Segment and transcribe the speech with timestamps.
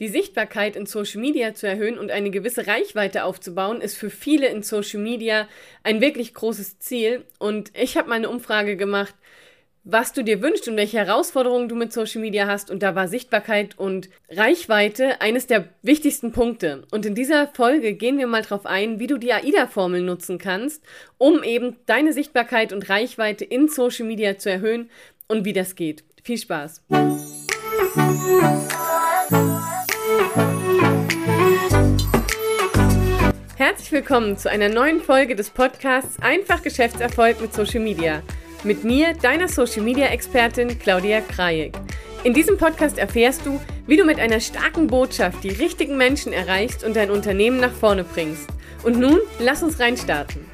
[0.00, 4.48] Die Sichtbarkeit in Social Media zu erhöhen und eine gewisse Reichweite aufzubauen, ist für viele
[4.48, 5.46] in Social Media
[5.84, 7.24] ein wirklich großes Ziel.
[7.38, 9.14] Und ich habe mal eine Umfrage gemacht,
[9.84, 12.72] was du dir wünschst und welche Herausforderungen du mit Social Media hast.
[12.72, 16.86] Und da war Sichtbarkeit und Reichweite eines der wichtigsten Punkte.
[16.90, 20.82] Und in dieser Folge gehen wir mal drauf ein, wie du die AIDA-Formel nutzen kannst,
[21.18, 24.90] um eben deine Sichtbarkeit und Reichweite in Social Media zu erhöhen
[25.28, 26.02] und wie das geht.
[26.24, 26.82] Viel Spaß!
[33.84, 38.22] Herzlich willkommen zu einer neuen Folge des Podcasts Einfach Geschäftserfolg mit Social Media.
[38.62, 41.74] Mit mir, deiner Social Media Expertin Claudia Krajek.
[42.22, 46.82] In diesem Podcast erfährst du, wie du mit einer starken Botschaft die richtigen Menschen erreichst
[46.82, 48.48] und dein Unternehmen nach vorne bringst.
[48.84, 50.53] Und nun, lass uns reinstarten.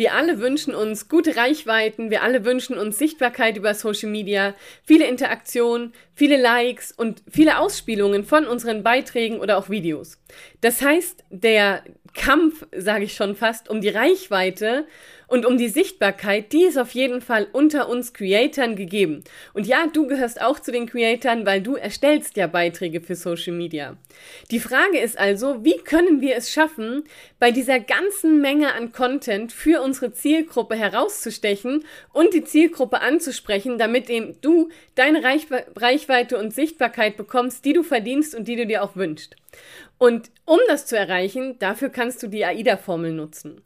[0.00, 5.06] Wir alle wünschen uns gute Reichweiten, wir alle wünschen uns Sichtbarkeit über Social Media, viele
[5.06, 10.16] Interaktionen, viele Likes und viele Ausspielungen von unseren Beiträgen oder auch Videos.
[10.62, 14.86] Das heißt, der Kampf, sage ich schon fast, um die Reichweite
[15.26, 19.22] und um die Sichtbarkeit, die ist auf jeden Fall unter uns Creatoren gegeben.
[19.54, 23.52] Und ja, du gehörst auch zu den Creatoren, weil du erstellst ja Beiträge für Social
[23.52, 23.96] Media.
[24.50, 27.04] Die Frage ist also, wie können wir es schaffen,
[27.38, 34.10] bei dieser ganzen Menge an Content für unsere Zielgruppe herauszustechen und die Zielgruppe anzusprechen, damit
[34.10, 38.96] eben du deine Reichweite und Sichtbarkeit bekommst, die du verdienst und die du dir auch
[38.96, 39.36] wünschst.
[39.98, 43.60] Und um das zu erreichen, dafür kannst du die AIDA-Formel nutzen.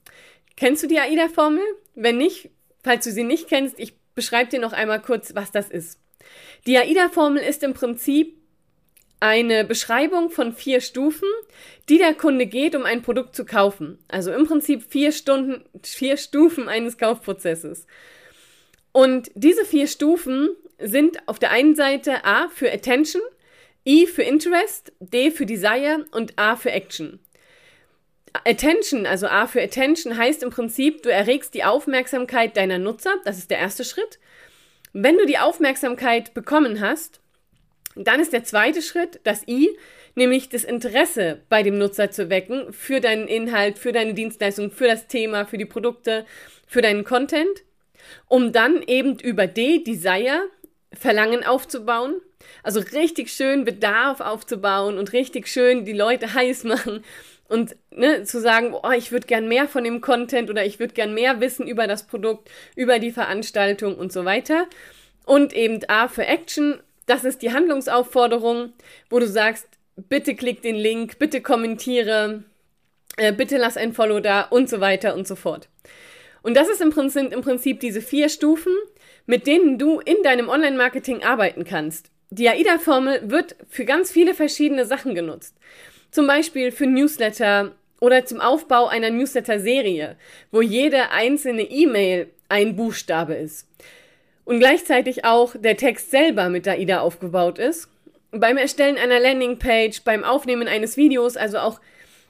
[0.56, 1.62] Kennst du die AIDA-Formel?
[1.94, 2.50] Wenn nicht,
[2.82, 6.00] falls du sie nicht kennst, ich beschreibe dir noch einmal kurz, was das ist.
[6.66, 8.36] Die AIDA-Formel ist im Prinzip
[9.20, 11.28] eine Beschreibung von vier Stufen,
[11.88, 13.98] die der Kunde geht, um ein Produkt zu kaufen.
[14.08, 17.86] Also im Prinzip vier Stunden, vier Stufen eines Kaufprozesses.
[18.90, 20.48] Und diese vier Stufen
[20.80, 23.22] sind auf der einen Seite A für Attention,
[23.86, 27.20] I für Interest, D für Desire und A für Action.
[28.44, 33.14] Attention, also A für Attention, heißt im Prinzip, du erregst die Aufmerksamkeit deiner Nutzer.
[33.24, 34.18] Das ist der erste Schritt.
[34.92, 37.20] Wenn du die Aufmerksamkeit bekommen hast,
[37.94, 39.70] dann ist der zweite Schritt, das I,
[40.16, 44.88] nämlich das Interesse bei dem Nutzer zu wecken für deinen Inhalt, für deine Dienstleistung, für
[44.88, 46.26] das Thema, für die Produkte,
[46.66, 47.62] für deinen Content,
[48.26, 50.48] um dann eben über D, Desire,
[50.92, 52.20] Verlangen aufzubauen.
[52.62, 57.04] Also richtig schön Bedarf aufzubauen und richtig schön die Leute heiß machen
[57.48, 60.94] und ne, zu sagen, oh, ich würde gern mehr von dem Content oder ich würde
[60.94, 64.66] gern mehr wissen über das Produkt, über die Veranstaltung und so weiter.
[65.26, 68.72] Und eben A für Action, das ist die Handlungsaufforderung,
[69.10, 69.66] wo du sagst,
[69.96, 72.44] bitte klick den Link, bitte kommentiere,
[73.16, 75.68] äh, bitte lass ein Follow da und so weiter und so fort.
[76.42, 78.72] Und das ist im Prinzip, im Prinzip diese vier Stufen,
[79.26, 82.10] mit denen du in deinem Online-Marketing arbeiten kannst.
[82.30, 85.56] Die AIDA-Formel wird für ganz viele verschiedene Sachen genutzt.
[86.14, 90.14] Zum Beispiel für Newsletter oder zum Aufbau einer Newsletter-Serie,
[90.52, 93.66] wo jede einzelne E-Mail ein Buchstabe ist.
[94.44, 97.88] Und gleichzeitig auch der Text selber mit AIDA aufgebaut ist.
[98.30, 101.80] Beim Erstellen einer Landingpage, beim Aufnehmen eines Videos, also auch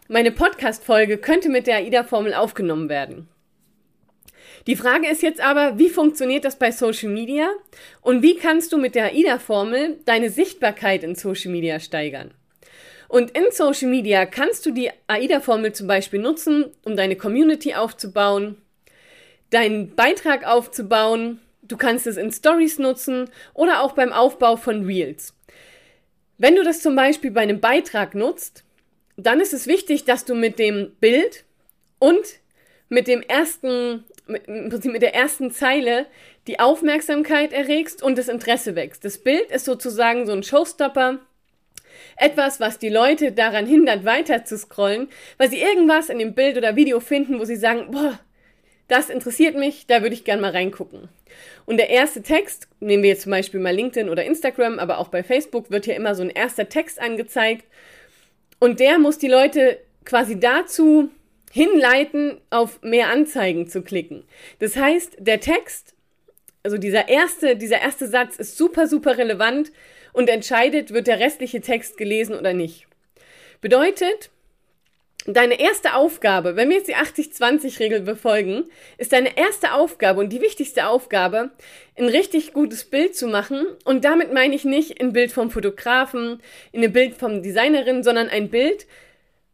[0.08, 3.28] meine Podcast-Folge könnte mit der AIDA-Formel aufgenommen werden.
[4.66, 7.50] Die Frage ist jetzt aber, wie funktioniert das bei Social Media
[8.00, 12.32] und wie kannst du mit der AIDA-Formel deine Sichtbarkeit in Social Media steigern?
[13.14, 18.56] Und in Social Media kannst du die AIDA-Formel zum Beispiel nutzen, um deine Community aufzubauen,
[19.50, 21.40] deinen Beitrag aufzubauen.
[21.62, 25.32] Du kannst es in Stories nutzen oder auch beim Aufbau von Reels.
[26.38, 28.64] Wenn du das zum Beispiel bei einem Beitrag nutzt,
[29.16, 31.44] dann ist es wichtig, dass du mit dem Bild
[32.00, 32.40] und
[32.88, 36.06] mit dem ersten, Prinzip mit der ersten Zeile
[36.48, 39.04] die Aufmerksamkeit erregst und das Interesse wächst.
[39.04, 41.20] Das Bild ist sozusagen so ein Showstopper,
[42.16, 46.56] etwas, was die Leute daran hindert, weiter zu scrollen, weil sie irgendwas in dem Bild
[46.56, 48.18] oder Video finden, wo sie sagen, boah,
[48.88, 51.08] das interessiert mich, da würde ich gerne mal reingucken.
[51.66, 55.08] Und der erste Text, nehmen wir jetzt zum Beispiel mal LinkedIn oder Instagram, aber auch
[55.08, 57.64] bei Facebook wird ja immer so ein erster Text angezeigt.
[58.58, 61.10] Und der muss die Leute quasi dazu
[61.50, 64.24] hinleiten, auf mehr Anzeigen zu klicken.
[64.58, 65.94] Das heißt, der Text,
[66.62, 69.70] also dieser erste, dieser erste Satz ist super, super relevant
[70.14, 72.86] und entscheidet, wird der restliche Text gelesen oder nicht.
[73.60, 74.30] Bedeutet,
[75.26, 78.64] deine erste Aufgabe, wenn wir jetzt die 80-20-Regel befolgen,
[78.96, 81.50] ist deine erste Aufgabe und die wichtigste Aufgabe,
[81.98, 83.66] ein richtig gutes Bild zu machen.
[83.84, 86.40] Und damit meine ich nicht ein Bild vom Fotografen,
[86.74, 88.86] ein Bild vom Designerin, sondern ein Bild,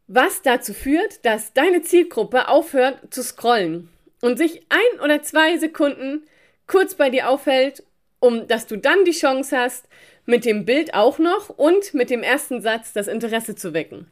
[0.07, 3.89] was dazu führt, dass deine Zielgruppe aufhört zu scrollen
[4.21, 6.23] und sich ein oder zwei Sekunden
[6.67, 7.83] kurz bei dir aufhält,
[8.19, 9.87] um dass du dann die Chance hast,
[10.31, 14.09] mit dem Bild auch noch und mit dem ersten Satz das Interesse zu wecken.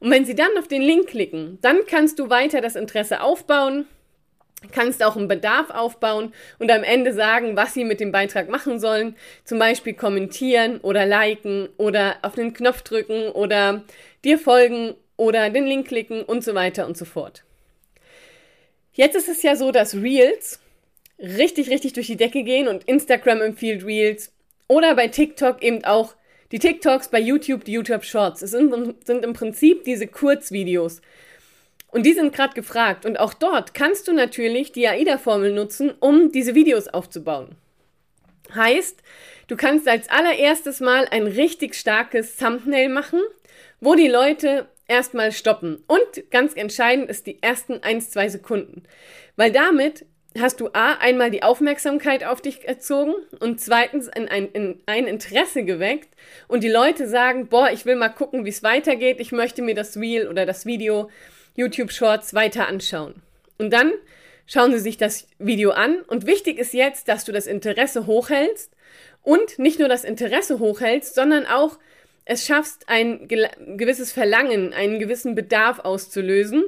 [0.00, 3.86] Und wenn sie dann auf den Link klicken, dann kannst du weiter das Interesse aufbauen,
[4.72, 8.80] kannst auch einen Bedarf aufbauen und am Ende sagen, was sie mit dem Beitrag machen
[8.80, 9.14] sollen.
[9.44, 13.84] Zum Beispiel kommentieren oder liken oder auf den Knopf drücken oder
[14.24, 17.44] dir folgen oder den Link klicken und so weiter und so fort.
[18.94, 20.60] Jetzt ist es ja so, dass Reels
[21.18, 24.32] richtig, richtig durch die Decke gehen und Instagram empfiehlt Reels
[24.68, 26.14] oder bei TikTok eben auch
[26.52, 28.42] die TikToks, bei YouTube die YouTube Shorts.
[28.42, 31.00] Es sind, sind im Prinzip diese Kurzvideos.
[31.88, 33.06] Und die sind gerade gefragt.
[33.06, 37.56] Und auch dort kannst du natürlich die AIDA-Formel nutzen, um diese Videos aufzubauen.
[38.54, 39.02] Heißt,
[39.48, 43.20] du kannst als allererstes mal ein richtig starkes Thumbnail machen,
[43.80, 45.82] wo die Leute erstmal stoppen.
[45.86, 48.82] Und ganz entscheidend ist die ersten 1, 2 Sekunden.
[49.36, 50.04] Weil damit
[50.38, 55.06] hast du A, einmal die Aufmerksamkeit auf dich erzogen und zweitens in ein, in ein
[55.06, 56.08] Interesse geweckt
[56.48, 59.74] und die Leute sagen, boah, ich will mal gucken, wie es weitergeht, ich möchte mir
[59.74, 61.10] das Reel oder das Video
[61.54, 63.14] YouTube Shorts weiter anschauen.
[63.58, 63.92] Und dann
[64.46, 68.72] schauen sie sich das Video an und wichtig ist jetzt, dass du das Interesse hochhältst
[69.22, 71.78] und nicht nur das Interesse hochhältst, sondern auch
[72.24, 76.64] es schaffst, ein gewisses Verlangen, einen gewissen Bedarf auszulösen.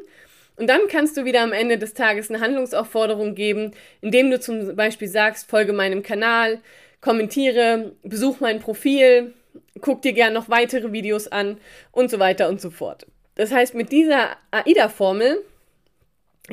[0.57, 4.77] Und dann kannst du wieder am Ende des Tages eine Handlungsaufforderung geben, indem du zum
[4.77, 6.61] Beispiel sagst, folge meinem Kanal,
[7.01, 9.35] kommentiere, besuch mein Profil,
[9.81, 11.59] guck dir gern noch weitere Videos an
[11.91, 13.07] und so weiter und so fort.
[13.35, 15.43] Das heißt, mit dieser AIDA-Formel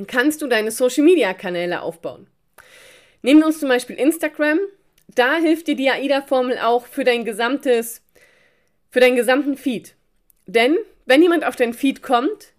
[0.08, 2.28] kannst du deine Social-Media-Kanäle aufbauen.
[3.22, 4.60] Nehmen wir uns zum Beispiel Instagram.
[5.14, 8.02] Da hilft dir die AIDA-Formel auch für dein gesamtes
[8.92, 9.96] für deinen gesamten Feed.
[10.46, 12.54] Denn wenn jemand auf dein Feed kommt,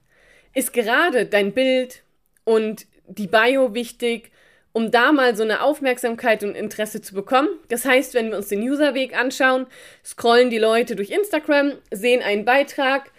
[0.54, 2.02] ist gerade dein Bild
[2.44, 4.30] und die Bio wichtig,
[4.72, 7.48] um da mal so eine Aufmerksamkeit und Interesse zu bekommen.
[7.68, 9.66] Das heißt, wenn wir uns den Userweg anschauen,
[10.04, 13.10] scrollen die Leute durch Instagram, sehen einen Beitrag,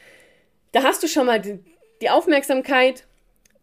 [0.71, 1.59] da hast du schon mal die,
[2.09, 3.05] Aufmerksamkeit,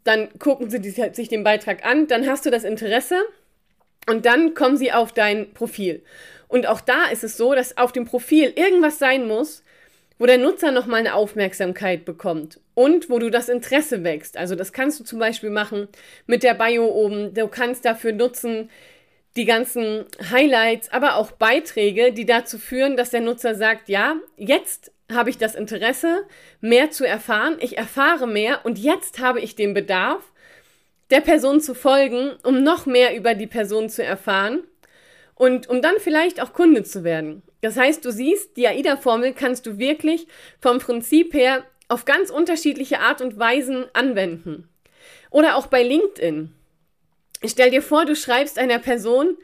[0.05, 0.79] dann gucken sie
[1.13, 3.21] sich den Beitrag an, dann hast du das Interesse
[4.09, 6.03] und dann kommen sie auf dein Profil.
[6.49, 9.63] Und auch da ist es so, dass auf dem Profil irgendwas sein muss,
[10.21, 14.37] wo der Nutzer nochmal eine Aufmerksamkeit bekommt und wo du das Interesse wächst.
[14.37, 15.89] Also das kannst du zum Beispiel machen
[16.27, 17.33] mit der Bio oben.
[17.33, 18.69] Du kannst dafür nutzen
[19.37, 24.93] die ganzen Highlights, aber auch Beiträge, die dazu führen, dass der Nutzer sagt, ja, jetzt
[25.11, 26.25] habe ich das Interesse,
[26.61, 27.57] mehr zu erfahren.
[27.59, 30.23] Ich erfahre mehr und jetzt habe ich den Bedarf,
[31.11, 34.65] der Person zu folgen, um noch mehr über die Person zu erfahren
[35.41, 37.43] und um dann vielleicht auch Kunde zu werden.
[37.63, 40.27] Das heißt, du siehst, die AIDA-Formel kannst du wirklich
[40.61, 44.69] vom Prinzip her auf ganz unterschiedliche Art und Weisen anwenden.
[45.31, 46.53] Oder auch bei LinkedIn.
[47.43, 49.39] Stell dir vor, du schreibst einer Person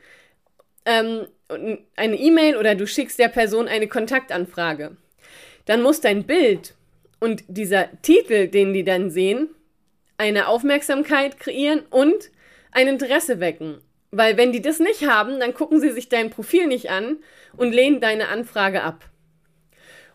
[0.84, 1.28] ähm,
[1.96, 4.98] eine E-Mail oder du schickst der Person eine Kontaktanfrage.
[5.64, 6.74] Dann muss dein Bild
[7.20, 9.48] und dieser Titel, den die dann sehen,
[10.18, 12.30] eine Aufmerksamkeit kreieren und
[12.70, 13.80] ein Interesse wecken.
[14.10, 17.18] Weil wenn die das nicht haben, dann gucken sie sich dein Profil nicht an
[17.56, 19.04] und lehnen deine Anfrage ab.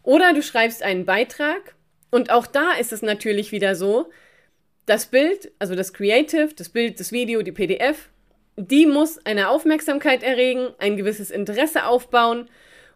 [0.03, 1.75] Oder du schreibst einen Beitrag
[2.09, 4.09] und auch da ist es natürlich wieder so,
[4.85, 8.09] das Bild, also das Creative, das Bild, das Video, die PDF,
[8.57, 12.49] die muss eine Aufmerksamkeit erregen, ein gewisses Interesse aufbauen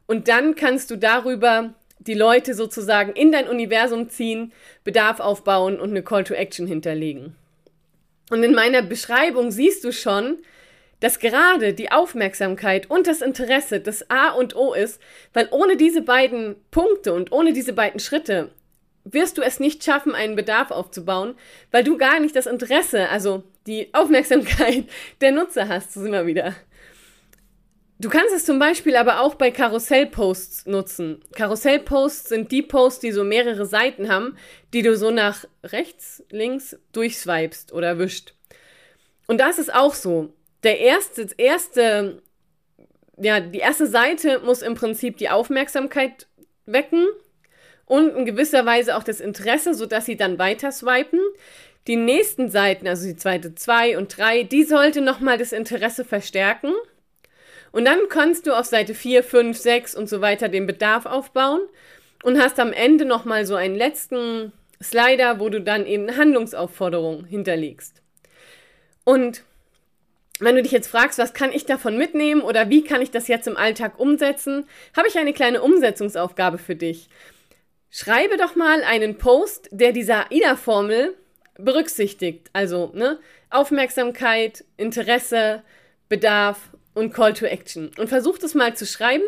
[0.07, 4.51] und dann kannst du darüber die Leute sozusagen in dein Universum ziehen,
[4.83, 7.35] Bedarf aufbauen und eine Call to Action hinterlegen.
[8.29, 10.39] Und in meiner Beschreibung siehst du schon,
[11.05, 14.99] dass gerade die Aufmerksamkeit und das Interesse das A und O ist,
[15.33, 18.49] weil ohne diese beiden Punkte und ohne diese beiden Schritte
[19.03, 21.35] wirst du es nicht schaffen, einen Bedarf aufzubauen,
[21.69, 24.85] weil du gar nicht das Interesse, also die Aufmerksamkeit
[25.21, 26.55] der Nutzer hast, so sind wir wieder.
[27.99, 31.21] Du kannst es zum Beispiel aber auch bei Karussellposts nutzen.
[31.35, 34.37] Karussellposts sind die Posts, die so mehrere Seiten haben,
[34.73, 38.33] die du so nach rechts, links durchswipest oder wischt.
[39.27, 40.33] Und das ist auch so
[40.65, 42.21] der erste, erste,
[43.17, 46.27] ja, die erste Seite muss im Prinzip die Aufmerksamkeit
[46.65, 47.07] wecken
[47.85, 51.19] und in gewisser Weise auch das Interesse, sodass sie dann weiter swipen.
[51.87, 56.73] Die nächsten Seiten, also die zweite zwei und drei, die sollte nochmal das Interesse verstärken.
[57.71, 61.61] Und dann kannst du auf Seite 4, 5, 6 und so weiter den Bedarf aufbauen
[62.23, 67.25] und hast am Ende nochmal so einen letzten Slider, wo du dann eben eine Handlungsaufforderung
[67.25, 68.01] hinterlegst.
[69.03, 69.43] Und
[70.39, 73.27] wenn du dich jetzt fragst, was kann ich davon mitnehmen oder wie kann ich das
[73.27, 77.07] jetzt im Alltag umsetzen, habe ich eine kleine Umsetzungsaufgabe für dich.
[77.89, 81.15] Schreibe doch mal einen Post, der dieser AIDA-Formel
[81.57, 82.49] berücksichtigt.
[82.51, 85.63] Also ne, Aufmerksamkeit, Interesse,
[86.09, 86.57] Bedarf
[86.93, 87.91] und Call to Action.
[87.97, 89.23] Und versuch das mal zu schreiben.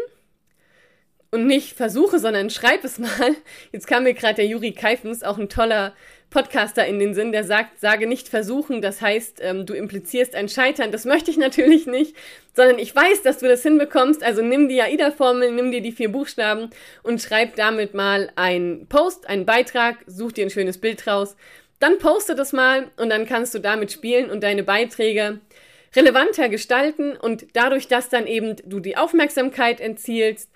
[1.30, 3.36] Und nicht versuche, sondern schreib es mal.
[3.74, 5.94] Jetzt kam mir gerade der Juri Keifens, auch ein toller
[6.30, 10.50] Podcaster in den Sinn, der sagt, sage nicht versuchen, das heißt, ähm, du implizierst ein
[10.50, 10.92] Scheitern.
[10.92, 12.16] Das möchte ich natürlich nicht,
[12.54, 14.24] sondern ich weiß, dass du das hinbekommst.
[14.24, 16.70] Also nimm die AIDA-Formel, nimm dir die vier Buchstaben
[17.04, 21.38] und schreib damit mal einen Post, einen Beitrag, such dir ein schönes Bild raus.
[21.80, 25.40] Dann poste das mal und dann kannst du damit spielen und deine Beiträge
[25.96, 30.50] relevanter gestalten und dadurch, dass dann eben du die Aufmerksamkeit entzielst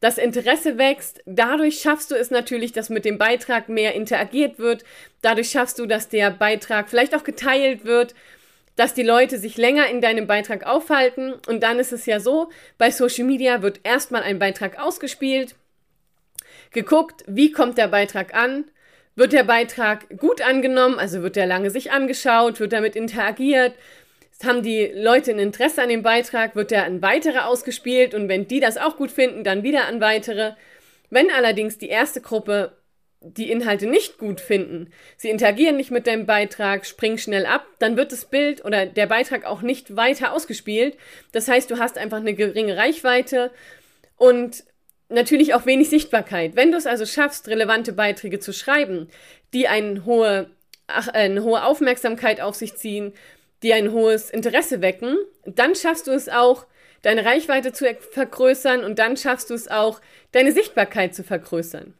[0.00, 1.22] das Interesse wächst.
[1.24, 4.84] Dadurch schaffst du es natürlich, dass mit dem Beitrag mehr interagiert wird.
[5.22, 8.14] Dadurch schaffst du, dass der Beitrag vielleicht auch geteilt wird,
[8.76, 11.32] dass die Leute sich länger in deinem Beitrag aufhalten.
[11.46, 15.54] Und dann ist es ja so, bei Social Media wird erstmal ein Beitrag ausgespielt,
[16.72, 18.64] geguckt, wie kommt der Beitrag an.
[19.14, 23.72] Wird der Beitrag gut angenommen, also wird der lange sich angeschaut, wird damit interagiert,
[24.44, 28.48] haben die Leute ein Interesse an dem Beitrag, wird der an weitere ausgespielt und wenn
[28.48, 30.52] die das auch gut finden, dann wieder an weitere.
[31.10, 32.76] Wenn allerdings die erste Gruppe
[33.20, 37.96] die Inhalte nicht gut finden, sie interagieren nicht mit deinem Beitrag, springen schnell ab, dann
[37.96, 40.96] wird das Bild oder der Beitrag auch nicht weiter ausgespielt.
[41.32, 43.50] Das heißt, du hast einfach eine geringe Reichweite
[44.16, 44.64] und
[45.08, 46.56] natürlich auch wenig Sichtbarkeit.
[46.56, 49.08] Wenn du es also schaffst, relevante Beiträge zu schreiben,
[49.54, 50.50] die eine hohe,
[50.86, 53.12] ach, eine hohe Aufmerksamkeit auf sich ziehen,
[53.62, 56.66] die ein hohes Interesse wecken, dann schaffst du es auch,
[57.02, 60.00] deine Reichweite zu vergrößern und dann schaffst du es auch,
[60.32, 61.94] deine Sichtbarkeit zu vergrößern.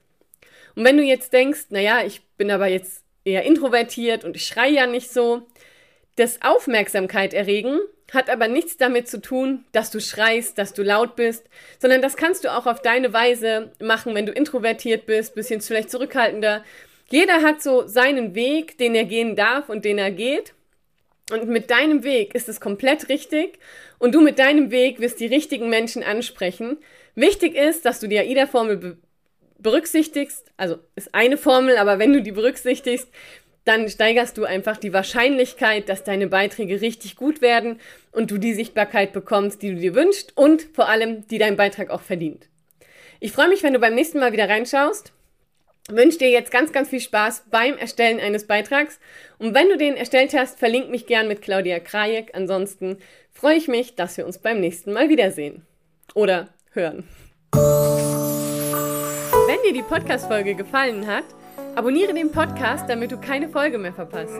[0.74, 4.72] Und wenn du jetzt denkst, naja, ich bin aber jetzt eher introvertiert und ich schreie
[4.72, 5.46] ja nicht so,
[6.16, 7.80] das Aufmerksamkeit erregen
[8.12, 11.44] hat aber nichts damit zu tun, dass du schreist, dass du laut bist,
[11.78, 15.90] sondern das kannst du auch auf deine Weise machen, wenn du introvertiert bist, bisschen vielleicht
[15.90, 16.64] zurückhaltender.
[17.10, 20.54] Jeder hat so seinen Weg, den er gehen darf und den er geht.
[21.30, 23.58] Und mit deinem Weg ist es komplett richtig
[23.98, 26.78] und du mit deinem Weg wirst die richtigen Menschen ansprechen.
[27.16, 28.96] Wichtig ist, dass du die AIDA-Formel be
[29.58, 30.52] berücksichtigst.
[30.58, 33.08] Also ist eine Formel, aber wenn du die berücksichtigst,
[33.64, 37.80] dann steigerst du einfach die Wahrscheinlichkeit, dass deine Beiträge richtig gut werden
[38.12, 41.90] und du die Sichtbarkeit bekommst, die du dir wünschst und vor allem, die dein Beitrag
[41.90, 42.48] auch verdient.
[43.18, 45.12] Ich freue mich, wenn du beim nächsten Mal wieder reinschaust
[45.88, 48.98] wünsche dir jetzt ganz, ganz viel Spaß beim Erstellen eines Beitrags.
[49.38, 52.30] Und wenn du den erstellt hast, verlink mich gern mit Claudia Krajek.
[52.34, 52.98] Ansonsten
[53.32, 55.66] freue ich mich, dass wir uns beim nächsten Mal wiedersehen.
[56.14, 57.04] Oder hören.
[59.46, 61.24] Wenn dir die Podcast-Folge gefallen hat,
[61.74, 64.34] abonniere den Podcast, damit du keine Folge mehr verpasst.